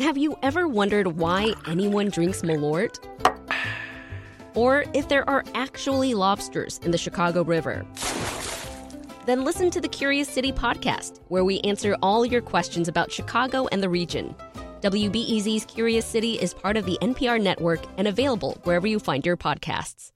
[0.00, 2.98] Have you ever wondered why anyone drinks Malort?
[4.54, 7.84] Or if there are actually lobsters in the Chicago River?
[9.26, 13.68] Then listen to the Curious City podcast, where we answer all your questions about Chicago
[13.72, 14.34] and the region.
[14.80, 19.36] WBEZ's Curious City is part of the NPR network and available wherever you find your
[19.36, 20.12] podcasts.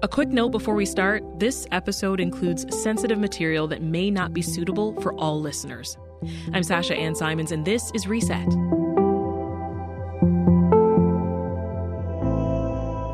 [0.00, 4.42] A quick note before we start this episode includes sensitive material that may not be
[4.42, 5.98] suitable for all listeners.
[6.52, 8.46] I'm Sasha Ann Simons, and this is Reset.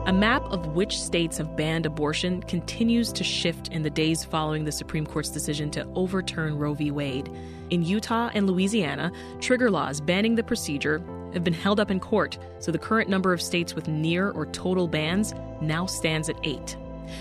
[0.07, 4.67] A map of which states have banned abortion continues to shift in the days following
[4.67, 6.91] the Supreme Court's decision to overturn Roe v.
[6.91, 7.31] Wade.
[7.71, 11.03] In Utah and Louisiana, trigger laws banning the procedure
[11.35, 14.47] have been held up in court, so the current number of states with near or
[14.47, 16.77] total bans now stands at eight.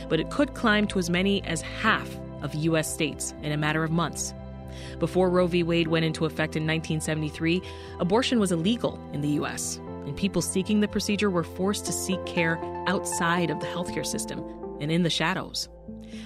[0.09, 2.09] But it could climb to as many as half
[2.41, 2.91] of U.S.
[2.91, 4.33] states in a matter of months.
[4.99, 5.63] Before Roe v.
[5.63, 7.61] Wade went into effect in 1973,
[7.99, 12.23] abortion was illegal in the U.S and people seeking the procedure were forced to seek
[12.25, 14.43] care outside of the healthcare system
[14.79, 15.69] and in the shadows.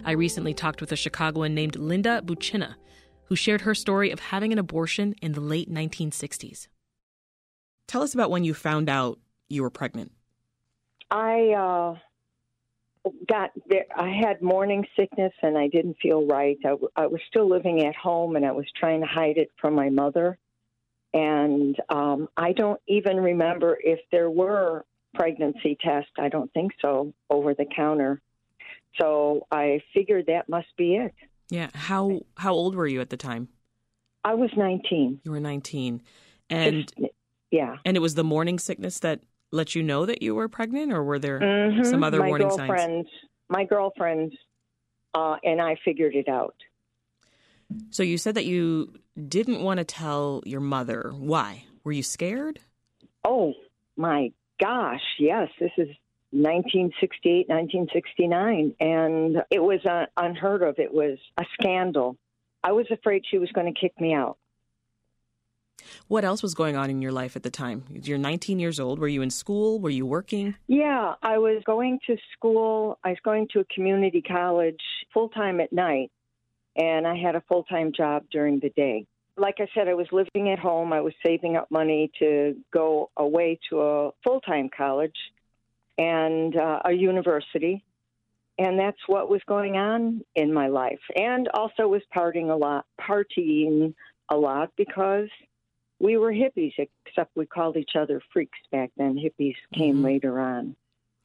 [0.04, 2.76] I recently talked with a Chicagoan named Linda Buccina,
[3.26, 6.68] who shared her story of having an abortion in the late 1960s.
[7.88, 10.12] Tell us about when you found out you were pregnant.
[11.10, 11.96] I uh,
[13.28, 13.86] got there.
[13.96, 16.58] I had morning sickness and I didn't feel right.
[16.66, 19.52] I, w- I was still living at home and I was trying to hide it
[19.60, 20.38] from my mother.
[21.14, 24.86] And um, I don't even remember if there were
[25.16, 26.12] pregnancy tests.
[26.20, 28.22] I don't think so over the counter.
[29.00, 31.14] So I figured that must be it.
[31.50, 31.70] Yeah.
[31.74, 33.48] How how old were you at the time?
[34.24, 35.22] I was 19.
[35.24, 36.02] You were 19.
[36.50, 36.92] And
[37.52, 37.78] yeah.
[37.86, 41.04] And it was the morning sickness that let you know that you were pregnant or
[41.04, 41.84] were there mm-hmm.
[41.84, 43.08] some other my warning signs?
[43.50, 44.34] My girlfriend
[45.14, 46.56] uh, and I figured it out.
[47.90, 48.94] So you said that you
[49.28, 51.12] didn't want to tell your mother.
[51.16, 51.66] Why?
[51.84, 52.60] Were you scared?
[53.26, 53.54] Oh,
[53.96, 55.50] my gosh, yes.
[55.60, 55.88] This is
[56.32, 60.76] 1968, 1969, and it was uh, unheard of.
[60.78, 62.18] It was a scandal.
[62.64, 64.38] I was afraid she was going to kick me out.
[66.08, 67.84] What else was going on in your life at the time?
[67.92, 69.00] You're 19 years old.
[69.00, 69.80] Were you in school?
[69.80, 70.56] Were you working?
[70.68, 73.00] Yeah, I was going to school.
[73.04, 74.82] I was going to a community college
[75.14, 76.12] full time at night
[76.78, 79.06] and I had a full time job during the day.
[79.36, 80.94] Like I said, I was living at home.
[80.94, 85.16] I was saving up money to go away to a full time college
[85.98, 87.84] and uh, a university.
[88.60, 91.00] And that's what was going on in my life.
[91.16, 93.94] And also was partying a lot, partying
[94.30, 95.30] a lot because
[96.00, 96.74] we were hippies,
[97.06, 99.16] except we called each other freaks back then.
[99.16, 100.06] Hippies came mm-hmm.
[100.06, 100.76] later on.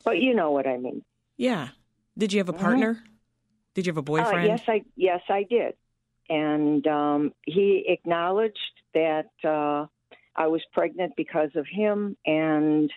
[0.05, 1.05] But you know what I mean.
[1.37, 1.69] Yeah.
[2.17, 2.63] Did you have a mm-hmm.
[2.63, 2.95] partner?
[2.95, 3.13] Mm-hmm.
[3.75, 4.51] Did you have a boyfriend?
[4.51, 5.75] Uh, yes, I yes I did,
[6.29, 8.59] and um, he acknowledged
[8.93, 9.87] that uh,
[10.37, 12.91] I was pregnant because of him, and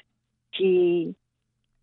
[0.51, 1.15] he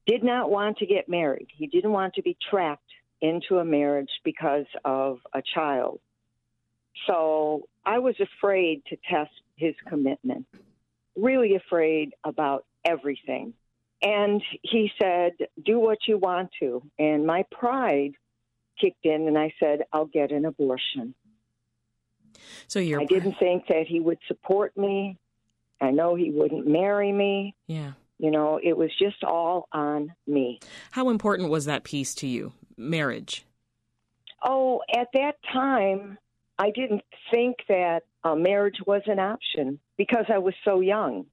[0.07, 1.49] did not want to get married.
[1.57, 2.91] He didn't want to be trapped
[3.23, 6.01] into a marriage because of a child.
[7.07, 9.31] So I was afraid to test
[9.63, 10.47] his commitment,
[11.17, 13.55] really afraid about everything.
[14.03, 15.33] And he said,
[15.65, 16.83] Do what you want to.
[16.99, 18.13] And my pride
[18.81, 21.15] kicked in and I said, I'll get an abortion.
[22.67, 25.19] So you're I didn't think that he would support me.
[25.81, 27.55] I know he wouldn't marry me.
[27.67, 27.93] Yeah.
[28.19, 30.61] You know, it was just all on me.
[30.93, 33.45] How important was that piece to you, marriage?
[34.45, 36.19] Oh, at that time,
[36.59, 41.27] I didn't think that uh, marriage was an option because I was so young.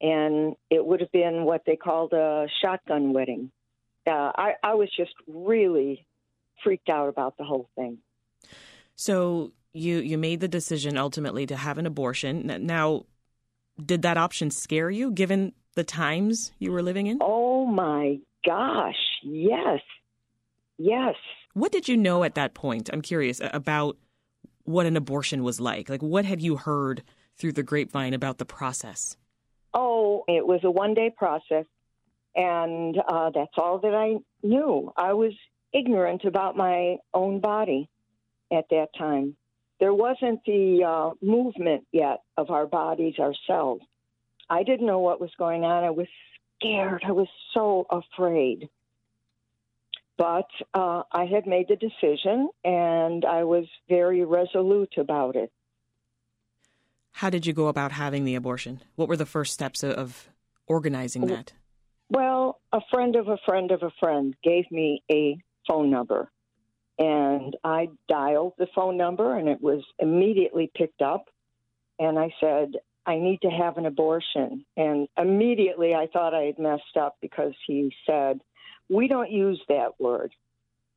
[0.00, 3.50] And it would have been what they called a shotgun wedding.
[4.06, 6.06] Uh, I, I was just really
[6.62, 7.98] freaked out about the whole thing.
[8.94, 12.46] So you you made the decision ultimately to have an abortion.
[12.64, 13.06] Now,
[13.84, 17.18] did that option scare you given the times you were living in?
[17.20, 19.80] Oh my gosh, yes.
[20.78, 21.16] Yes.
[21.54, 22.88] What did you know at that point?
[22.92, 23.96] I'm curious about
[24.68, 25.88] what an abortion was like.
[25.88, 27.02] Like what had you heard
[27.38, 29.16] through the grapevine about the process?
[29.72, 31.64] Oh, it was a one day process,
[32.34, 34.92] and uh, that's all that I knew.
[34.96, 35.32] I was
[35.72, 37.88] ignorant about my own body
[38.52, 39.36] at that time.
[39.80, 43.82] There wasn't the uh, movement yet of our bodies ourselves.
[44.50, 45.84] I didn't know what was going on.
[45.84, 46.08] I was
[46.56, 47.04] scared.
[47.06, 48.68] I was so afraid.
[50.18, 55.52] But uh, I had made the decision and I was very resolute about it.
[57.12, 58.80] How did you go about having the abortion?
[58.96, 60.28] What were the first steps of
[60.66, 61.52] organizing that?
[62.10, 65.38] Well, a friend of a friend of a friend gave me a
[65.68, 66.30] phone number.
[66.98, 71.28] And I dialed the phone number and it was immediately picked up.
[72.00, 72.72] And I said,
[73.06, 74.64] I need to have an abortion.
[74.76, 78.40] And immediately I thought I had messed up because he said,
[78.88, 80.32] We don't use that word.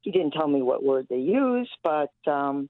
[0.01, 2.69] He didn't tell me what word they use, but um,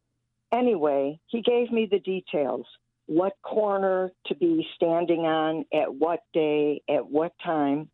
[0.52, 2.66] anyway, he gave me the details
[3.06, 7.90] what corner to be standing on at what day, at what time,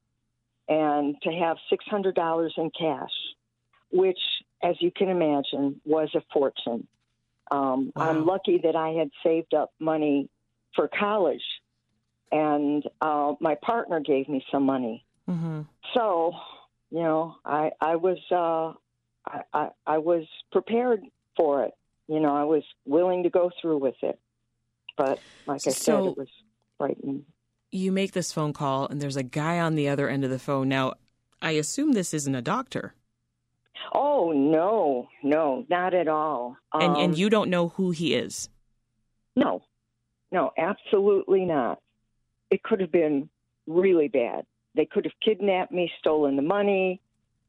[0.70, 3.10] and to have $600 in cash,
[3.92, 4.20] which,
[4.62, 6.88] as you can imagine, was a fortune.
[7.50, 8.10] Um, wow.
[8.10, 10.30] I'm lucky that I had saved up money
[10.76, 11.44] for college,
[12.32, 15.06] and uh, my partner gave me some money.
[15.30, 15.62] Mm-hmm.
[15.94, 16.34] So,
[16.92, 18.74] you know, I I was uh,
[19.26, 21.02] I, I I was prepared
[21.36, 21.74] for it.
[22.08, 24.20] You know, I was willing to go through with it.
[24.96, 26.30] But like I so, said, it was
[26.78, 27.26] frightening.
[27.72, 30.40] You make this phone call, and there's a guy on the other end of the
[30.40, 30.70] phone.
[30.70, 30.94] Now,
[31.42, 32.96] I assume this isn't a doctor.
[33.94, 36.58] Oh no, no, not at all.
[36.72, 38.50] Um, and and you don't know who he is.
[39.36, 39.64] No,
[40.32, 41.80] no, absolutely not.
[42.50, 43.30] It could have been
[43.68, 44.46] really bad.
[44.78, 47.02] They could have kidnapped me, stolen the money.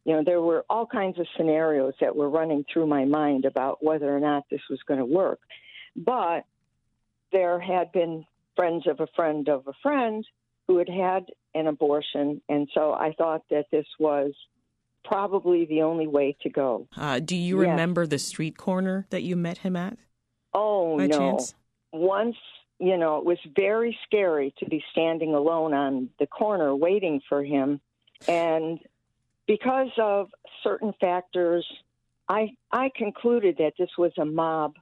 [0.05, 3.85] You know, there were all kinds of scenarios that were running through my mind about
[3.85, 5.39] whether or not this was going to work.
[5.95, 6.45] But
[7.31, 8.25] there had been
[8.57, 10.27] friends of a friend of a friend
[10.67, 14.33] who had had an abortion, and so I thought that this was
[15.05, 16.89] probably the only way to go.
[16.97, 17.71] Uh, do you yes.
[17.71, 19.99] remember the street corner that you met him at?
[20.55, 21.09] Oh no!
[21.09, 21.55] Chance?
[21.93, 22.37] Once
[22.79, 27.43] you know, it was very scary to be standing alone on the corner waiting for
[27.43, 27.81] him,
[28.27, 28.79] and
[29.47, 30.31] because of
[30.63, 31.67] certain factors,
[32.29, 34.75] I I concluded that this was a mob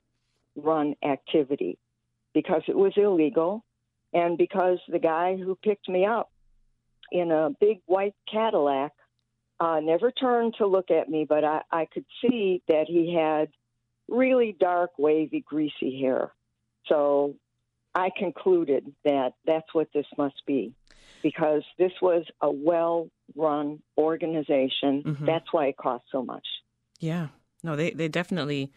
[0.57, 1.79] run activity
[2.35, 3.65] because it was illegal
[4.13, 6.31] and because the guy who picked me up
[7.13, 8.93] in a big white Cadillac
[9.61, 13.49] uh, never turned to look at me, but I, I could see that he had
[14.09, 16.33] really dark, wavy, greasy hair.
[16.87, 17.37] So
[17.97, 20.75] I concluded that that's what this must be
[21.23, 25.03] because this was a well run organization.
[25.03, 25.25] Mm-hmm.
[25.25, 26.47] That's why it cost so much.
[27.01, 27.29] Yeah.
[27.63, 28.71] No, they, they definitely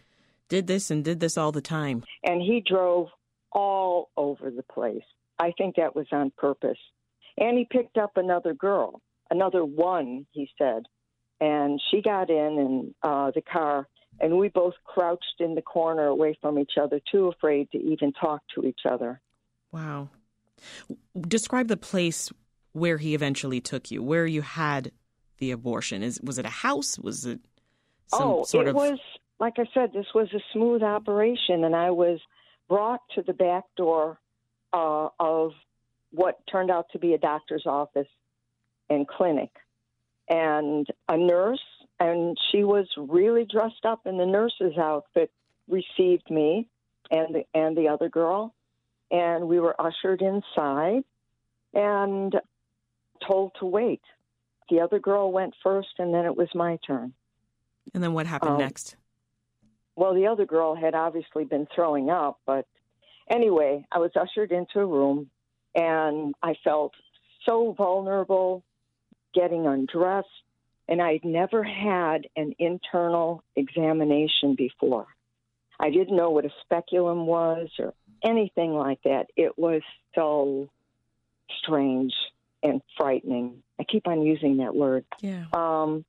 [0.48, 2.02] did this and did this all the time.
[2.24, 3.08] And he drove
[3.52, 5.04] all over the place.
[5.38, 6.78] I think that was on purpose.
[7.36, 10.84] And he picked up another girl, another one, he said.
[11.40, 13.86] And she got in and uh, the car,
[14.20, 18.12] and we both crouched in the corner away from each other, too afraid to even
[18.12, 19.20] talk to each other.
[19.72, 20.10] Wow.
[21.18, 22.30] Describe the place
[22.72, 24.92] where he eventually took you, where you had
[25.38, 26.02] the abortion.
[26.02, 26.98] Is was it a house?
[26.98, 27.40] Was it
[28.08, 28.76] some oh, sort it of?
[28.76, 28.98] was
[29.38, 29.92] like I said.
[29.92, 32.20] This was a smooth operation, and I was
[32.68, 34.18] brought to the back door
[34.72, 35.52] uh, of
[36.12, 38.08] what turned out to be a doctor's office
[38.88, 39.50] and clinic.
[40.28, 41.58] And a nurse,
[42.00, 45.30] and she was really dressed up in the nurse's outfit,
[45.68, 46.66] received me
[47.10, 48.54] and the, and the other girl.
[49.10, 51.02] And we were ushered inside
[51.74, 52.34] and
[53.26, 54.00] told to wait.
[54.70, 57.12] The other girl went first, and then it was my turn.
[57.92, 58.96] And then what happened um, next?
[59.96, 62.66] Well, the other girl had obviously been throwing up, but
[63.28, 65.28] anyway, I was ushered into a room
[65.74, 66.94] and I felt
[67.46, 68.64] so vulnerable
[69.34, 70.28] getting undressed,
[70.90, 75.06] and I'd never had an internal examination before.
[75.78, 79.28] I didn't know what a speculum was or anything like that.
[79.36, 79.82] It was
[80.14, 80.68] so
[81.62, 82.12] strange
[82.62, 83.62] and frightening.
[83.78, 85.04] I keep on using that word.
[85.20, 85.44] Yeah.
[85.52, 86.04] Um,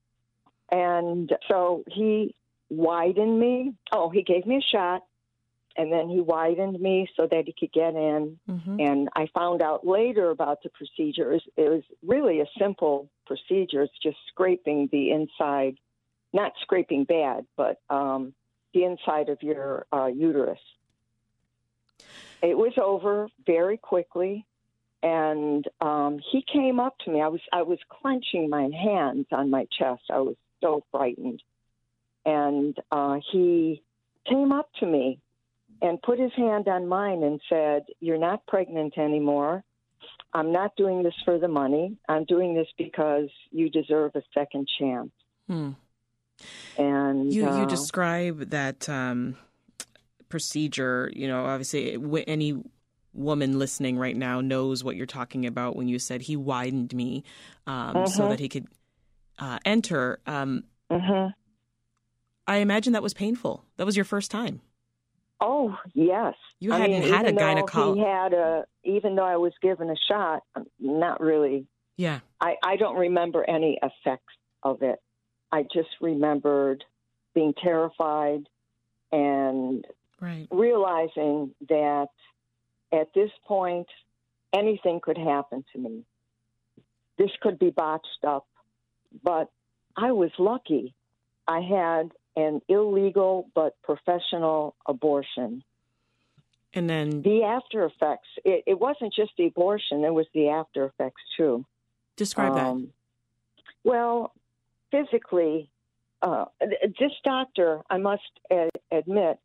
[0.71, 2.35] and so he
[2.69, 3.75] widened me.
[3.91, 5.03] Oh, he gave me a shot,
[5.77, 8.39] and then he widened me so that he could get in.
[8.49, 8.79] Mm-hmm.
[8.79, 11.31] And I found out later about the procedure.
[11.31, 13.83] It was, it was really a simple procedure.
[13.83, 15.77] It's just scraping the inside,
[16.33, 18.33] not scraping bad, but um,
[18.73, 20.59] the inside of your uh, uterus.
[22.41, 24.45] It was over very quickly,
[25.03, 27.21] and um, he came up to me.
[27.21, 30.03] I was I was clenching my hands on my chest.
[30.09, 31.41] I was so frightened
[32.25, 33.81] and uh, he
[34.27, 35.19] came up to me
[35.81, 39.63] and put his hand on mine and said, You're not pregnant anymore.
[40.33, 41.97] I'm not doing this for the money.
[42.07, 45.11] I'm doing this because you deserve a second chance.
[45.47, 45.71] Hmm.
[46.77, 49.35] And you, uh, you describe that um,
[50.29, 51.11] procedure.
[51.13, 52.63] You know, obviously, any
[53.13, 57.23] woman listening right now knows what you're talking about when you said he widened me
[57.67, 58.05] um, uh-huh.
[58.07, 58.67] so that he could
[59.37, 60.19] uh, enter.
[60.25, 61.29] Um, uh-huh.
[62.47, 63.65] I imagine that was painful.
[63.77, 64.61] That was your first time.
[65.43, 67.95] Oh yes, you hadn't I mean, had a gynecologist.
[67.95, 71.65] He had a, even though I was given a shot, um, not really.
[71.97, 74.33] Yeah, I, I don't remember any effects
[74.63, 75.01] of it.
[75.51, 76.83] I just remembered
[77.33, 78.47] being terrified
[79.11, 79.85] and
[80.19, 80.47] Right.
[80.51, 82.09] realizing that
[82.91, 83.87] at this point
[84.53, 86.03] anything could happen to me.
[87.17, 88.45] This could be botched up,
[89.23, 89.49] but
[89.97, 90.93] I was lucky.
[91.47, 95.63] I had an illegal but professional abortion.
[96.73, 100.85] And then The after effects, it, it wasn't just the abortion, it was the after
[100.85, 101.65] effects too.
[102.15, 102.65] describe that.
[102.67, 102.93] Um,
[103.83, 104.33] Well,
[104.91, 105.69] physically,
[106.21, 106.45] uh,
[106.99, 108.21] this doctor, I must
[108.51, 109.39] a- admit,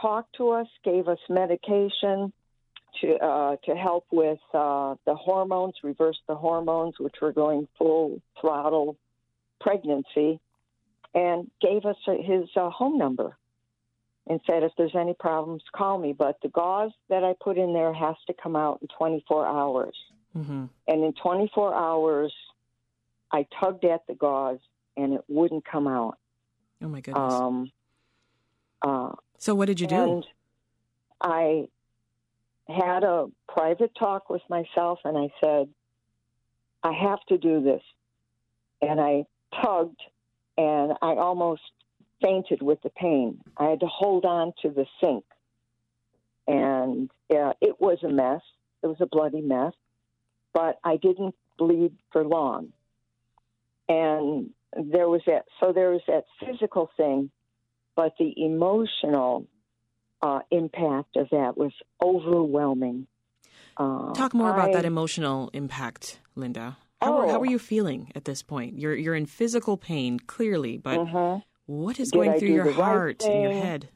[0.00, 2.32] talked to us, gave us medication
[3.00, 8.20] to uh, to help with uh, the hormones, reverse the hormones, which were going full
[8.40, 8.96] throttle
[9.60, 10.40] pregnancy,
[11.14, 13.36] and gave us his uh, home number
[14.26, 16.12] and said if there's any problems, call me.
[16.12, 19.96] But the gauze that I put in there has to come out in 24 hours.
[20.34, 22.32] hmm And in 24 hours,
[23.32, 24.60] I tugged at the gauze
[24.96, 26.18] and it wouldn't come out.
[26.82, 27.32] Oh my goodness.
[27.32, 27.72] Um,
[28.82, 29.96] uh, so what did you do?
[29.96, 30.26] and
[31.20, 31.68] I
[32.68, 35.68] had a private talk with myself and I said,
[36.82, 37.82] I have to do this.
[38.82, 39.24] And I
[39.60, 40.00] tugged
[40.58, 41.62] and I almost
[42.20, 43.40] fainted with the pain.
[43.56, 45.24] I had to hold on to the sink.
[46.46, 48.40] And uh, it was a mess.
[48.82, 49.72] It was a bloody mess.
[50.52, 52.72] But I didn't bleed for long.
[53.88, 57.30] And there was that, so there was that physical thing,
[57.94, 59.46] but the emotional
[60.20, 61.72] uh, impact of that was
[62.02, 63.06] overwhelming.
[63.76, 66.76] Uh, Talk more about I- that emotional impact, Linda.
[67.00, 67.40] How, are, how Oh.
[67.42, 68.78] are you feeling at this point?
[68.78, 71.42] You're you're in physical pain, clearly, but Mhm.
[71.66, 73.90] what is Did going I through your the right heart and your head?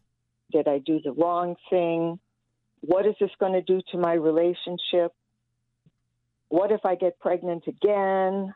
[0.53, 2.21] Did I do the wrong thing?
[2.81, 5.13] What is this going to do to my relationship?
[6.49, 8.55] What if I get pregnant again?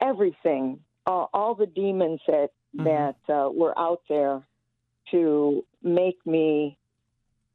[0.00, 2.84] Everything, uh, all the demons that Mhm.
[2.84, 4.42] that uh, were out there
[5.10, 6.76] to make me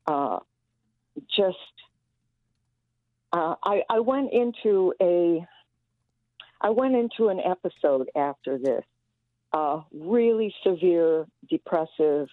[0.07, 0.39] uh,
[1.35, 1.57] just.
[3.33, 5.45] Uh, I, I went into a.
[6.63, 8.85] I went into an episode after this,
[9.51, 12.29] a really severe depressive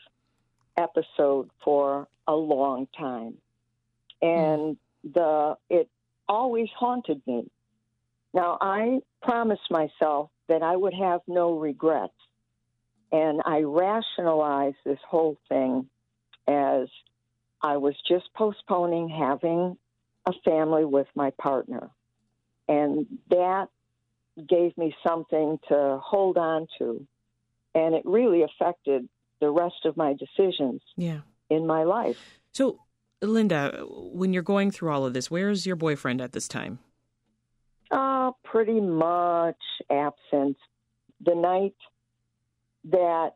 [0.76, 3.38] episode for a long time,
[4.22, 5.88] and the it
[6.28, 7.50] always haunted me.
[8.32, 12.14] Now I promised myself that I would have no regrets,
[13.10, 15.90] and I rationalized this whole thing
[16.46, 16.86] as
[17.60, 19.76] I was just postponing having
[20.24, 21.90] a family with my partner,
[22.68, 23.68] and that
[24.48, 27.06] gave me something to hold on to,
[27.74, 29.08] and it really affected
[29.40, 31.20] the rest of my decisions Yeah.
[31.48, 32.16] in my life.
[32.52, 32.80] So,
[33.22, 36.78] Linda, when you're going through all of this, where's your boyfriend at this time?
[37.90, 39.60] Uh, pretty much
[39.90, 40.56] absent.
[41.20, 41.74] The night
[42.84, 43.34] that,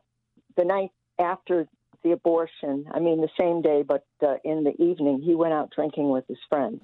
[0.55, 1.67] the night after
[2.03, 5.71] the abortion, I mean, the same day, but uh, in the evening, he went out
[5.75, 6.81] drinking with his friends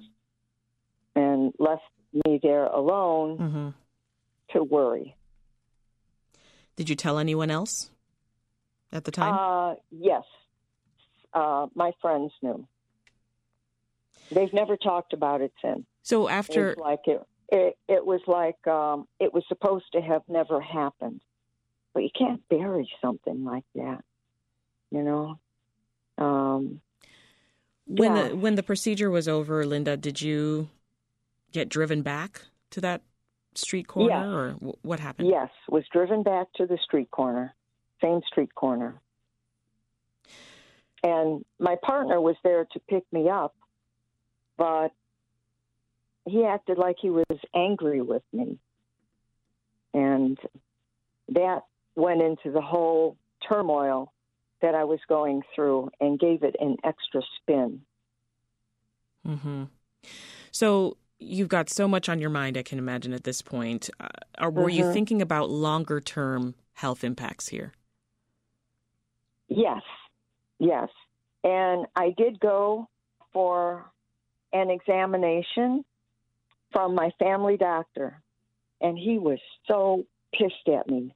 [1.14, 1.82] and left
[2.26, 3.68] me there alone hmm
[4.52, 5.16] to worry.
[6.76, 7.90] Did you tell anyone else
[8.92, 9.34] at the time?
[9.34, 10.24] Uh, yes.
[11.32, 12.66] Uh, my friends knew.
[14.30, 15.84] They've never talked about it since.
[16.02, 20.00] so It after was like it, it, it was like um, it was supposed to
[20.00, 21.20] have never happened.
[21.94, 24.02] But you can't bury something like that,
[24.90, 25.38] you know.
[26.16, 26.80] Um,
[27.86, 28.28] when yeah.
[28.28, 30.70] the when the procedure was over, Linda, did you
[31.52, 33.02] get driven back to that
[33.54, 34.26] street corner, Yes.
[34.26, 35.28] or wh- what happened?
[35.28, 37.54] yes, was driven back to the street corner,
[38.00, 39.00] same street corner,
[41.02, 43.54] and my partner was there to pick me up,
[44.56, 44.92] but
[46.24, 48.58] he acted like he was angry with me,
[49.92, 50.38] and
[51.28, 51.62] that
[51.96, 53.16] went into the whole
[53.48, 54.12] turmoil
[54.60, 57.82] that I was going through and gave it an extra spin.
[59.26, 59.64] hmm
[60.52, 63.88] So you've got so much on your mind, I can imagine at this point.
[64.00, 64.08] Uh,
[64.40, 64.92] or were you Mhm.
[64.92, 67.72] thinking about longer term health impacts here?
[69.48, 69.82] Yes,
[70.58, 70.88] yes.
[71.44, 72.88] And I did go
[73.32, 73.90] for
[74.52, 75.84] an examination
[76.72, 78.22] from my family doctor,
[78.80, 81.14] and he was so pissed at me.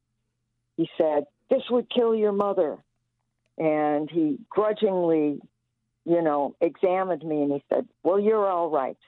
[0.76, 2.78] He said, This would kill your mother.
[3.58, 5.40] And he grudgingly,
[6.04, 8.98] you know, examined me and he said, Well, you're all right.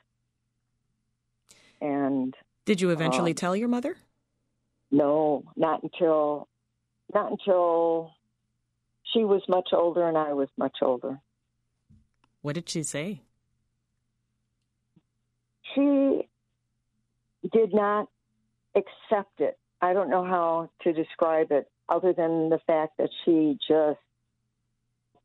[1.80, 3.97] And Did you eventually Um, tell your mother?
[4.90, 6.49] no, not until
[7.14, 8.12] not until
[9.04, 11.20] she was much older and I was much older.
[12.42, 13.23] What did she say?
[15.75, 16.26] she
[17.52, 18.08] did not
[18.75, 19.58] accept it.
[19.80, 21.70] I don't know how to describe it.
[21.90, 23.99] other than the fact that she just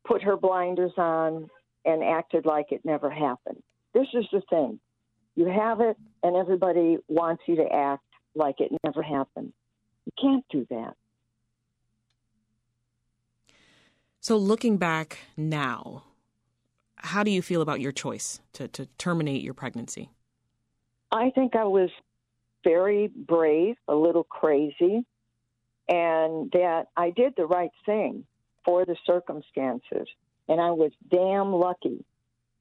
[0.06, 1.50] put her blinders on
[1.84, 3.62] and acted like it never happened.
[3.92, 4.80] This is the thing.
[5.36, 9.52] You have it, and everybody wants you to act like it never happened.
[10.06, 10.94] You can't do that.
[14.20, 16.04] So, looking back now,
[16.96, 20.10] how do you feel about your choice to, to terminate your pregnancy?
[21.12, 21.90] I think I was
[22.64, 25.04] very brave, a little crazy,
[25.88, 28.24] and that I did the right thing
[28.64, 30.08] for the circumstances.
[30.48, 32.04] And I was damn lucky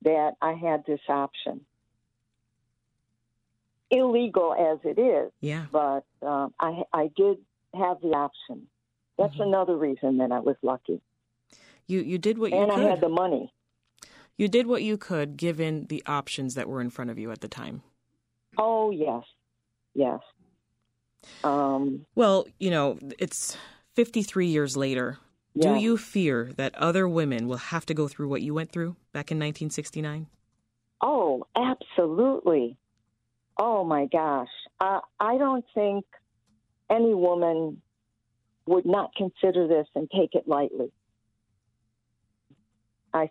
[0.03, 1.61] that I had this option.
[3.93, 5.65] Illegal as it is, Yeah.
[5.71, 7.37] but um, I, I did
[7.73, 8.67] have the option.
[9.17, 9.47] That's Mhm.
[9.47, 10.99] another reason that I was lucky.
[11.87, 12.89] You you did what you And I could.
[12.89, 13.53] had the money.
[14.37, 17.41] You did what you could given the options that were in front of you at
[17.41, 17.83] the time.
[18.57, 19.23] Oh, yes.
[19.93, 20.19] Yes.
[21.43, 23.55] Um, Well, you know, it's
[23.95, 25.19] 53 years later.
[25.53, 25.73] yeah.
[25.75, 28.95] Do you fear that other women will have to go through what you went through
[29.11, 30.27] back in 1969?
[31.01, 32.77] Oh, absolutely.
[33.57, 34.49] Oh my gosh.
[34.79, 36.05] Uh, I don't think
[36.89, 37.81] any woman
[38.65, 40.91] would not consider this and take it lightly.
[43.13, 43.29] I,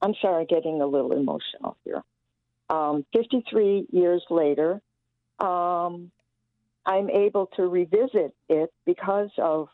[0.00, 2.02] I'm sorry, getting a little emotional here.
[2.68, 4.80] Um, 53 years later,
[5.38, 6.10] um,
[6.84, 9.68] I'm able to revisit it because of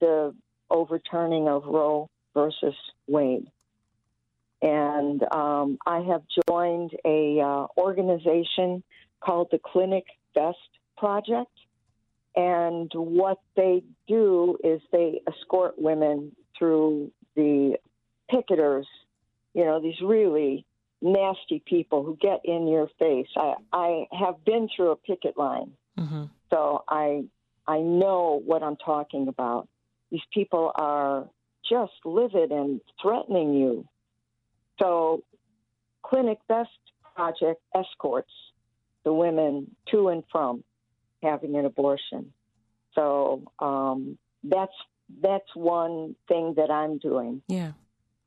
[0.00, 0.34] the
[0.68, 2.74] overturning of Roe versus
[3.06, 3.46] Wade
[4.64, 8.82] and um, I have joined a uh, organization
[9.20, 10.04] called the Clinic
[10.34, 10.56] Vest
[10.96, 11.50] Project.
[12.34, 17.76] And what they do is they escort women through the
[18.32, 18.86] picketers,
[19.52, 20.64] you know, these really
[21.02, 23.28] nasty people who get in your face.
[23.36, 26.24] I, I have been through a picket line, Mm-hmm.
[26.50, 27.22] so I
[27.68, 29.68] I know what I'm talking about.
[30.10, 31.28] These people are
[31.70, 33.86] just livid and threatening you.
[34.80, 35.22] So,
[36.02, 36.70] Clinic Vest
[37.14, 38.30] Project escorts
[39.04, 40.64] the women to and from
[41.22, 42.32] having an abortion.
[42.94, 44.72] So um, that's
[45.22, 47.72] that's one thing that I'm doing Yeah.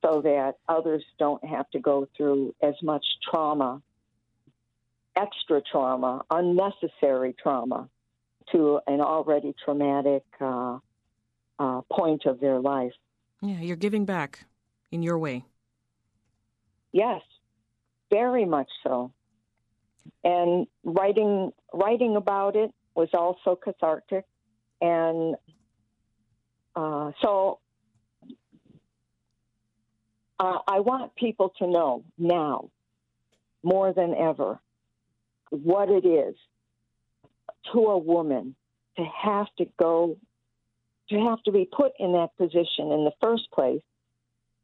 [0.04, 3.82] so that others don't have to go through as much trauma,
[5.16, 7.90] extra trauma, unnecessary trauma
[8.52, 10.78] to an already traumatic uh,
[11.60, 12.94] uh, point of their life.
[13.42, 14.46] Yeah, you're giving back
[14.92, 15.46] in your way.
[16.92, 17.22] Yes,
[18.12, 19.12] very much so.
[20.24, 24.26] And writing writing about it was also cathartic,
[24.82, 25.36] and
[26.76, 27.60] uh, so
[30.40, 32.70] uh, I want people to know now,
[33.64, 34.60] more than ever,
[35.50, 36.36] what it is
[37.74, 38.56] to a woman
[38.98, 40.18] to have to go,
[41.10, 43.82] to have to be put in that position in the first place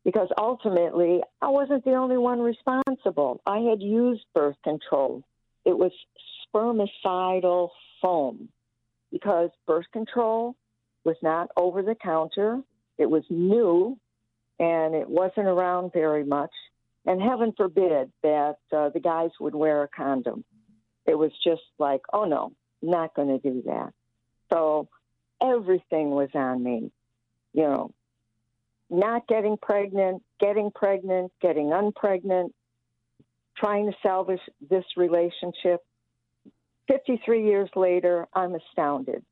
[0.03, 3.41] because ultimately I wasn't the only one responsible.
[3.45, 5.23] I had used birth control.
[5.65, 5.91] It was
[6.53, 7.69] spermicidal
[8.01, 8.49] foam
[9.11, 10.55] because birth control
[11.05, 12.61] was not over the counter.
[12.97, 13.97] It was new
[14.59, 16.51] and it wasn't around very much.
[17.05, 20.43] And heaven forbid that uh, the guys would wear a condom.
[21.05, 23.91] It was just like, oh no, not going to do that.
[24.51, 24.87] So
[25.41, 26.91] everything was on me,
[27.53, 27.91] you know,
[28.93, 32.51] not getting pregnant, getting pregnant, getting unpregnant,
[33.57, 35.81] trying to salvage this relationship.
[36.87, 39.23] 53 years later, I'm astounded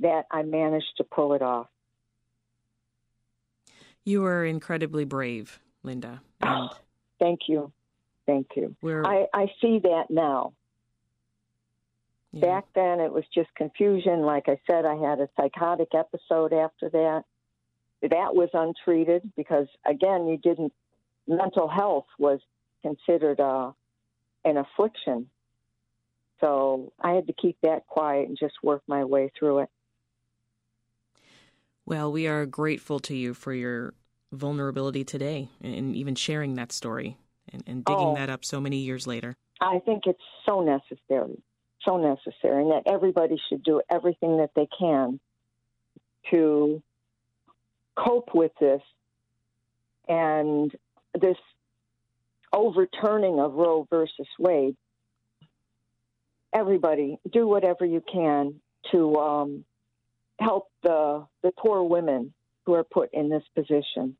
[0.00, 1.68] that I managed to pull it off.
[4.04, 6.20] You were incredibly brave, Linda.
[6.40, 6.70] And
[7.20, 7.72] Thank you.
[8.26, 8.74] Thank you.
[8.84, 10.52] I, I see that now.
[12.32, 12.40] yeah.
[12.40, 14.22] Back then, it was just confusion.
[14.22, 17.24] Like I said, I had a psychotic episode after that.
[18.10, 20.72] That was untreated because, again, you didn't,
[21.26, 22.40] mental health was
[22.82, 23.72] considered uh,
[24.44, 25.28] an affliction.
[26.40, 29.68] So I had to keep that quiet and just work my way through it.
[31.86, 33.94] Well, we are grateful to you for your
[34.32, 37.16] vulnerability today and even sharing that story
[37.52, 38.14] and, and digging Oh.
[38.16, 39.34] that up so many years later.
[39.60, 41.40] I think it's so necessary,
[41.86, 45.20] so necessary, and that everybody should do everything that they can
[46.30, 46.82] to
[47.96, 48.82] cope with this
[50.08, 50.72] and
[51.20, 51.36] this
[52.52, 54.76] overturning of Roe versus Wade.
[56.52, 58.60] Everybody, do whatever you can
[58.92, 59.64] to um,
[60.38, 62.32] help the the poor women
[62.64, 64.16] who are put in this position.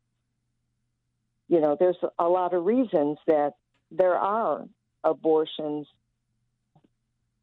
[1.48, 3.52] You know, there's a lot of reasons that
[3.90, 4.64] there are
[5.04, 5.86] abortions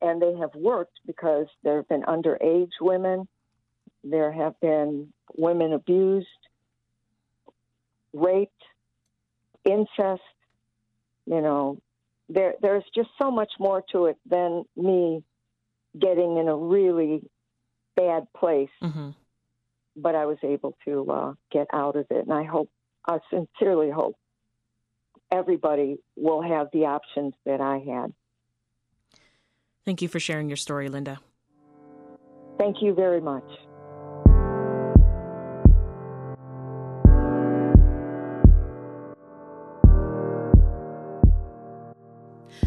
[0.02, 3.28] and they have worked because there have been underage women
[4.04, 6.28] There have been women abused,
[8.14, 8.64] raped,
[9.64, 10.22] incest.
[11.26, 11.78] You know,
[12.30, 15.24] there there's just so much more to it than me
[16.00, 17.30] getting in a really
[17.96, 18.70] bad place.
[18.82, 19.10] Mm-hmm.
[19.96, 22.70] But I was able to uh, get out of it, and I hope,
[23.06, 24.16] I sincerely hope,
[25.30, 28.14] everybody will have the options that I had.
[29.84, 31.20] Thank you for sharing your story, Linda.
[32.58, 33.44] Thank you very much.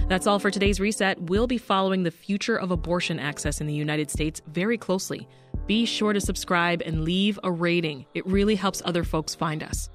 [0.09, 1.21] That's all for today's reset.
[1.23, 5.27] We'll be following the future of abortion access in the United States very closely.
[5.67, 8.05] Be sure to subscribe and leave a rating.
[8.13, 9.89] It really helps other folks find us.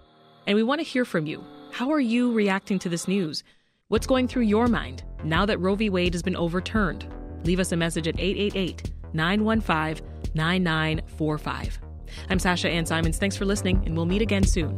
[0.48, 1.44] And we want to hear from you.
[1.72, 3.44] How are you reacting to this news?
[3.90, 5.92] What's going through your mind now that Roe v.
[5.92, 7.06] Wade has been overturned?
[7.44, 11.80] Leave us a message at 888 915 9945.
[12.30, 13.18] I'm Sasha Ann Simons.
[13.18, 14.78] Thanks for listening, and we'll meet again soon.